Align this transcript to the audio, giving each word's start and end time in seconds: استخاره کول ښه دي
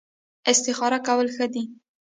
استخاره 0.51 0.99
کول 1.07 1.27
ښه 1.35 1.45
دي 1.53 1.63